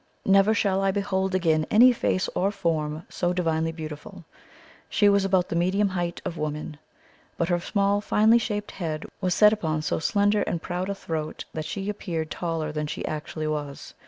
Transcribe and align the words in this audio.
Never 0.25 0.55
shall 0.55 0.81
I 0.81 0.89
behold 0.89 1.35
again 1.35 1.67
any 1.69 1.91
face 1.93 2.27
or 2.33 2.49
form 2.49 3.03
so 3.07 3.33
divinely 3.33 3.71
beautiful! 3.71 4.25
She 4.89 5.07
was 5.07 5.23
about 5.23 5.49
the 5.49 5.55
medium 5.55 5.89
height 5.89 6.23
of 6.25 6.39
women, 6.39 6.79
but 7.37 7.49
her 7.49 7.59
small 7.59 8.01
finely 8.01 8.39
shaped 8.39 8.71
head 8.71 9.05
was 9.21 9.35
set 9.35 9.53
upon 9.53 9.83
so 9.83 9.99
slender 9.99 10.41
and 10.41 10.59
proud 10.59 10.89
a 10.89 10.95
throat 10.95 11.45
that 11.53 11.65
she 11.65 11.87
appeared 11.87 12.31
taller 12.31 12.71
than 12.71 12.87
she 12.87 13.05
actually 13.05 13.45
was. 13.45 13.93